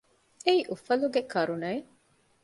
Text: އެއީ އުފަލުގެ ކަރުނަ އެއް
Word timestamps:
އެއީ 0.45 0.61
އުފަލުގެ 0.69 1.21
ކަރުނަ 1.33 1.67
އެއް 1.71 1.89